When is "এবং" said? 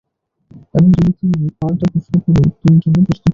0.73-0.87